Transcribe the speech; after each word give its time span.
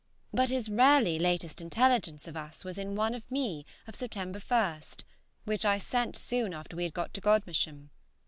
But 0.33 0.49
his 0.49 0.67
raly 0.67 1.19
latest 1.19 1.61
intelligence 1.61 2.27
of 2.27 2.35
us 2.35 2.65
was 2.65 2.79
in 2.79 2.95
one 2.95 3.13
from 3.13 3.21
me 3.29 3.67
of 3.85 3.95
September 3.95 4.39
1, 4.39 4.81
which 5.43 5.63
I 5.63 5.77
sent 5.77 6.17
soon 6.17 6.55
after 6.55 6.75
we 6.75 6.89
got 6.89 7.13
to 7.13 7.21
Godmersham. 7.21 7.91